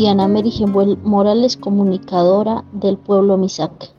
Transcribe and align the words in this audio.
Diana 0.00 0.28
Merigembuel 0.28 0.96
Morales, 1.04 1.58
comunicadora 1.58 2.64
del 2.72 2.96
pueblo 2.96 3.36
Misac. 3.36 3.90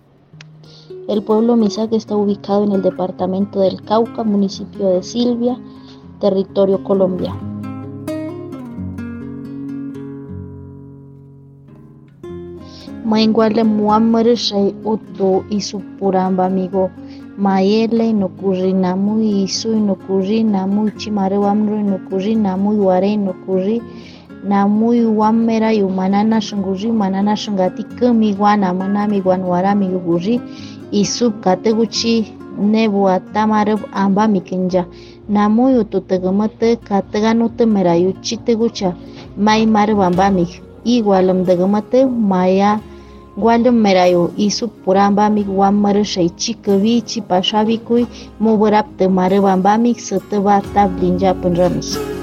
El 1.07 1.21
pueblo 1.21 1.55
Misac 1.55 1.93
está 1.93 2.15
ubicado 2.15 2.63
en 2.63 2.71
el 2.71 2.81
departamento 2.81 3.59
del 3.59 3.83
Cauca, 3.83 4.23
municipio 4.23 4.87
de 4.87 5.03
Silvia, 5.03 5.59
territorio 6.19 6.83
Colombia. 6.83 7.35
Maingwale 13.05 13.63
muamere 13.63 14.35
shay 14.35 14.73
utu 14.83 15.43
isupuramba 15.51 16.47
amigo 16.47 16.89
mayele 17.37 18.11
nokuri 18.13 18.73
namu 18.73 19.21
isu 19.21 19.79
nokuri 19.79 20.43
namu 20.43 20.89
chimare 20.97 21.37
wamro 21.37 21.77
nokuri 21.83 22.35
namu 22.35 22.87
ware 22.87 23.17
nokuri 23.17 23.81
namuy 24.43 25.05
wamerayu 25.05 25.89
manana 25.89 26.41
shunkurri 26.41 26.91
manana 26.91 27.35
shunkatikunmi 27.35 28.33
guanamunami 28.33 29.21
guanuwarami 29.21 29.85
yukurri 29.93 30.41
y 30.91 31.05
subkatukuchi 31.05 32.33
nebuatamarup 32.71 33.81
ambami 33.93 34.41
kinlla 34.41 34.85
namuyu 35.29 35.83
tutukumutu 35.83 36.77
katuganutu 36.87 37.67
merayuchi 37.67 38.37
tukucha 38.37 38.95
maymarup 39.37 39.99
ambami 39.99 40.47
igualum 40.83 41.45
tukumutu 41.45 42.09
maya 42.09 42.79
Gualum 43.37 43.79
merayo 43.79 44.31
y 44.35 44.51
supurambami 44.51 45.43
guamaru 45.47 46.03
shaychikavi 46.03 47.01
chipashavikuy 47.01 48.03
muburapte 48.43 49.07
marubambami 49.07 49.95
sutuba 49.95 50.59
tablinllapanramis 50.73 52.20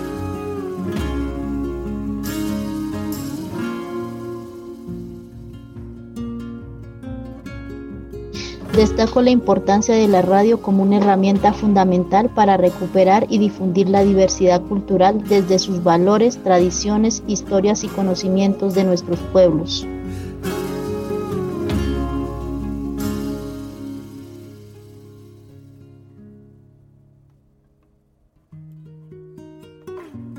Destaco 8.78 9.20
la 9.22 9.30
importancia 9.30 9.96
de 9.96 10.06
la 10.06 10.22
radio 10.22 10.62
como 10.62 10.84
una 10.84 10.98
herramienta 10.98 11.52
fundamental 11.52 12.30
para 12.30 12.56
recuperar 12.56 13.26
y 13.28 13.38
difundir 13.38 13.88
la 13.88 14.04
diversidad 14.04 14.62
cultural 14.62 15.24
desde 15.24 15.58
sus 15.58 15.82
valores, 15.82 16.40
tradiciones, 16.44 17.24
historias 17.26 17.82
y 17.82 17.88
conocimientos 17.88 18.76
de 18.76 18.84
nuestros 18.84 19.18
pueblos. 19.32 19.84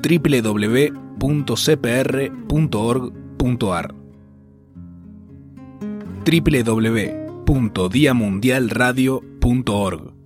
www.cpr.org.ar 0.01 0.73
www 6.25 7.28
www.diamundialradio.org 7.49 10.18